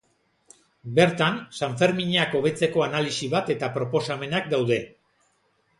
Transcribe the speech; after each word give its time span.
Bertan, 0.99 1.37
sanferminak 1.59 2.33
hobetzeko 2.41 2.85
analisi 2.89 3.33
bat 3.37 3.53
eta 3.59 3.73
proposamenak 3.79 4.53
daude. 4.57 4.83